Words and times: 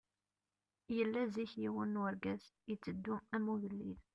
Yella 0.95 1.21
zik 1.33 1.51
yiwen 1.61 1.89
n 1.93 1.99
urgaz, 2.03 2.43
yetteddu 2.69 3.15
am 3.35 3.45
ugellid. 3.53 3.99